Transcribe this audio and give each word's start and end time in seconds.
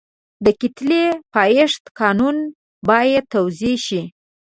د 0.45 0.47
کتلې 0.61 1.03
د 1.13 1.17
پایښت 1.33 1.83
قانون 1.99 2.37
باید 2.89 3.23
توضیح 3.33 3.75
شي. 3.85 4.01